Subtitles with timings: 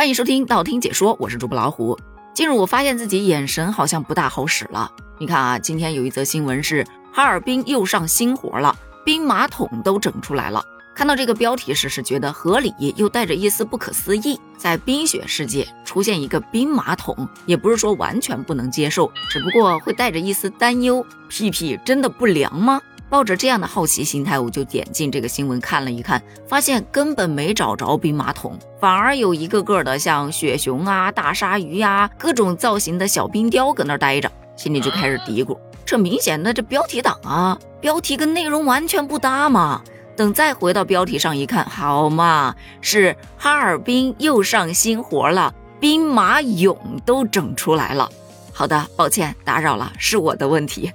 [0.00, 1.94] 欢迎收听道听解说，我是主播老虎。
[2.32, 4.90] 近日我发现自己眼神好像不大好使了。
[5.18, 8.74] 你看啊，今天有一则新闻是哈尔滨又上新活了，
[9.04, 10.64] 冰马桶都整出来了。
[10.94, 14.40] 看到这个标题时是觉得合理，又带着一丝不可思议。
[14.56, 21.04] 在冰雪世界出现一个冰马桶，也不是说完全不能接受，只不过会带着一丝担忧。
[21.28, 22.80] 屁屁真的不凉吗？
[23.10, 39.82] 抱着这样的好奇心态，我就点进这个新闻看了一看，发现根本没找着兵马俑，反而有一个个的像雪熊啊、大鲨鱼呀、各种造型的小冰雕搁那待着，心里就开始嘀咕：这明显的这标题党啊，标题跟内容完全不搭嘛。
[40.16, 48.08] 等再回到标题上一看，好嘛，是哈尔滨又上新活了，兵马俑都整出来了。
[48.52, 50.92] 好的，抱歉打扰了，是我的问题。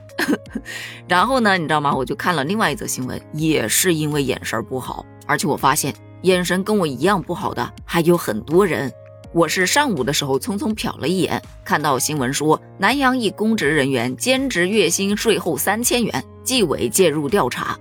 [1.08, 1.94] 然后呢，你知道吗？
[1.94, 8.92] 我就看了另外一则新闻，也是因为眼神不好，而且我发现眼神跟我一样不好的还有很多人。
[9.34, 17.78] 我是上午的时候匆匆瞟了一眼，看到新闻说南阳一公职人员兼职月薪税后三千元，纪委介入调查。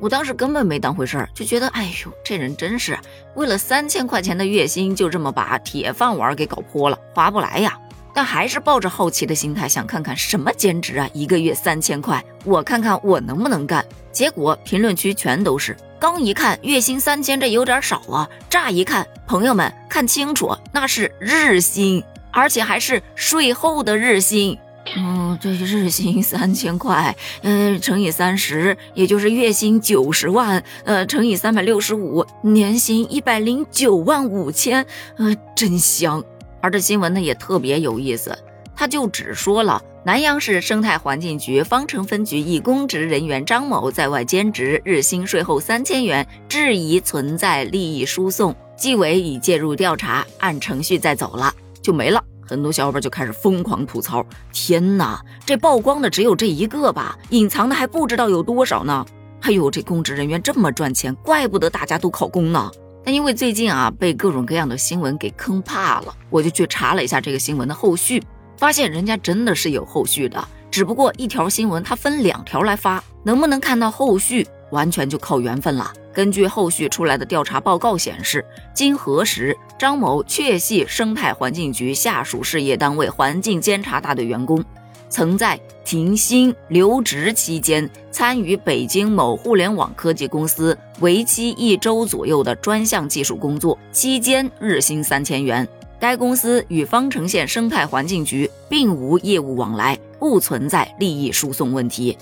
[0.00, 2.98] 我当时根本没当回事儿，就觉得哎呦，这人真是
[3.34, 7.78] 为了三千块钱的月薪，就这么把铁饭碗给搞破了，划不来呀。
[8.16, 13.84] 但还是抱着好奇的心态，想看看什么兼职啊，一个月三千块，我看看我能不能干。
[14.10, 18.26] 结果评论区全都是，刚一看月薪三千，这有点少啊。
[18.48, 24.56] 乍一看，朋友们看清楚，那是日薪，而且还是税后的日薪。
[24.96, 34.86] 嗯，这日薪三千块，嗯，乘以三十，也就是月薪九十万，呃，乘以三百六十五，年薪一百零九万五千，
[35.18, 36.24] 呃，真香。
[36.66, 38.36] 而这新闻呢也特别有意思，
[38.74, 52.20] 他就只说了南阳市生态环境局方城分局一公职人员张某在外兼职，日薪税后三千元，质疑存在利益输送，纪委已介入调查，按程序在走了，就没了。
[52.44, 57.16] 很多小伙伴就开始疯狂吐槽：天哪，这曝光的只有这一个吧？
[57.30, 59.06] 隐藏的还不知道有多少呢！
[59.42, 62.68] 哎呦，这公职人员这么赚钱，怪不得大家都考公呢。
[63.06, 68.20] 但因为最近啊被各种各样的新闻给坑怕了，我就去查了一下这个新闻的后续，
[68.58, 75.92] 发现人家真的是有后续的，只不过一条新闻它分两条来发，能不能看到后续完全就靠缘分了。
[76.12, 78.44] 根据后续出来的调查报告显示，
[78.74, 84.64] 经核实，张某确系生态环境局下属事业单位环境监察大队员工。
[85.08, 95.66] 曾在停薪留职期间参与北京某互联网科技公司为期一周左右的专项技术工作，期间日薪三千元。
[95.98, 102.18] 该公司与方城县生态环境局并无业务往来，不存在利益输送问题。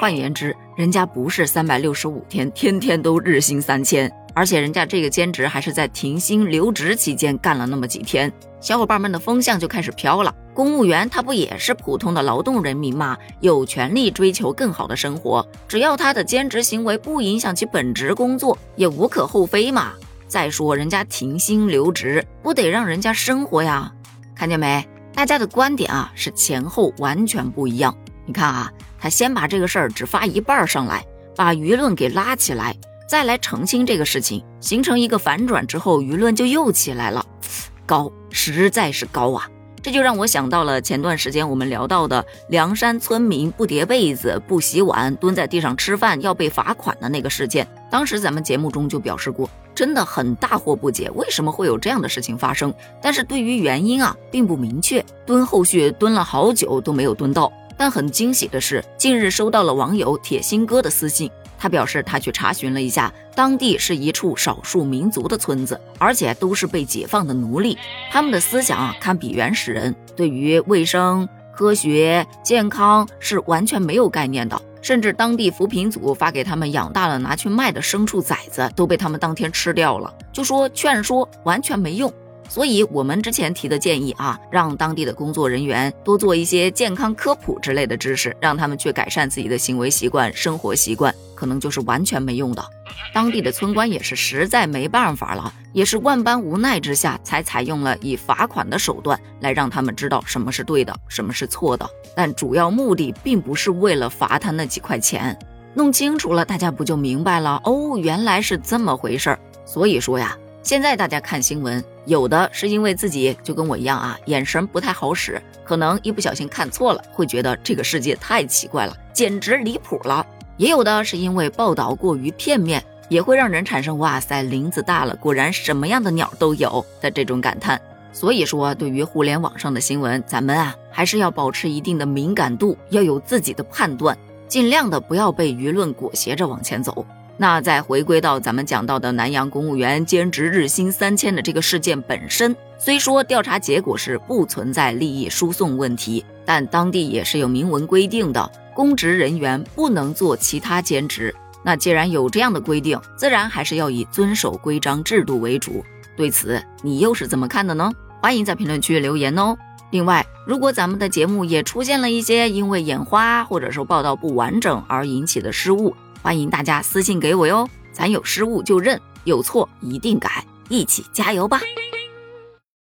[0.00, 8.32] 换言之，人家不是三百六十五天天天都日薪三千，而且人家这个兼职还是在停薪留职期间干了那么几天。
[8.60, 10.34] 小伙伴们的风向就开始飘了。
[10.54, 13.16] 公务员他不也是普通的劳动人民吗？
[13.40, 19.92] 有权利追求更好的生活，只要他的兼职行为不影响其本职工作，也无可厚非嘛。
[20.26, 23.92] 再说人家停薪留职，不得让人家生活呀？
[24.34, 24.86] 看见没？
[25.14, 27.96] 大家的观点啊是前后完全不一样。
[28.26, 31.04] 你看啊，他先把这个事儿只发一半上来，
[31.36, 32.76] 把舆论给拉起来，
[33.08, 37.24] 再来澄清这个事情，形成一个反转之后，舆论就又起来了，
[37.86, 39.48] 高，实在是高啊！
[39.82, 47.66] 这就让我想到了前段时间我们聊到的凉山村民不叠被子、不洗碗、蹲在地上吃饭要被罚款的那个事件。
[47.90, 52.74] 当时咱们节目中就表示过，真的很大惑不解，为什么会有这样的事情发生？
[53.00, 57.50] 但是对于原因啊，并不明确，蹲后续蹲了好久都没有蹲到。
[57.78, 61.30] 但很惊喜的是，近日收到了网友铁心哥的私信。
[61.58, 67.76] 他表示，他去查询了一下，当地是一处少数民族的村子，而且都是被解放的奴隶。
[68.10, 74.62] 他们的思想啊，堪比原始人，对于卫生、科学、健康是完全没有概念的。
[74.80, 80.14] 甚至当地扶贫组发给他们养大了拿去卖的牲畜崽子，都被他们当天吃掉了。
[80.32, 82.10] 就说劝说完全没用。
[82.48, 92.64] 所以，我们之前提的建议啊，让当地的工作人员多做一些健康科普之类的知识，让他们去改善自己的行为习惯、生活习惯，可能就是完全没用的。
[93.12, 101.88] 当地的村官也是实在没办法了，也是万般无奈之下，才采用了以罚款的手段来让他们知道什么是对的，什么是错的。
[102.16, 105.38] 但主要目的并不是为了罚他那几块钱，
[105.74, 107.60] 弄清楚了，大家不就明白了？
[107.64, 109.38] 哦，原来是这么回事儿。
[109.66, 110.36] 所以说呀。
[110.60, 120.24] 现在大家看新闻，有的是因为自己就跟我一样啊，眼神不太好使，可能一不小心看错了，会觉得这个世界太奇怪了，简直离谱了；
[120.56, 127.78] 也有的是因为报道过于片面，也会让人产生“哇塞，林子大了，果然什么样的鸟都有”的这种感叹。
[128.10, 134.16] 所以说，对于互联网上的新闻，咱们啊还是要保持一定的敏感度，要有自己的判断，
[134.48, 137.04] 尽量的不要被舆论裹挟着往前走。
[137.40, 151.32] 那再回归到咱们讲到的南阳公务员兼职日薪三千的这个事件本身，虽说调查结果是不存在利益输送问题，但当地也是有明文规定的，公职人员不能做其他兼职。
[151.62, 155.84] 那既然有这样的规定，自然还是要以遵守规章制度为主。
[156.16, 157.92] 对此，你又是怎么看的呢？
[158.20, 159.56] 欢迎在评论区留言哦。
[159.90, 171.60] 另外，如果咱们的节目也出现了一些因为眼花或者说报道不完整而引起的失误，欢迎大家私信给我哟，咱有失误就认，有错一定改，一起加油吧。